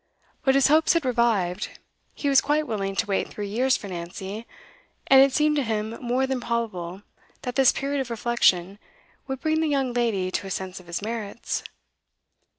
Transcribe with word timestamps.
But 0.43 0.55
his 0.55 0.65
hopes 0.67 0.93
had 0.93 1.05
revived; 1.05 1.77
he 2.15 2.27
was 2.27 2.41
quite 2.41 2.65
willing 2.65 2.95
to 2.95 3.05
wait 3.05 3.27
three 3.27 3.47
years 3.49 3.77
for 3.77 3.87
Nancy, 3.87 4.47
and 5.05 5.21
it 5.21 5.31
seemed 5.31 5.57
to 5.57 5.63
him 5.63 5.89
more 6.01 6.25
than 6.25 6.41
probable 6.41 7.03
that 7.43 7.53
this 7.53 7.71
period 7.71 8.01
of 8.01 8.09
reflection 8.09 8.79
would 9.27 9.39
bring 9.41 9.61
the 9.61 9.67
young 9.69 9.93
lady 9.93 10.31
to 10.31 10.47
a 10.47 10.49
sense 10.49 10.79
of 10.79 10.87
his 10.87 11.03
merits. 11.03 11.61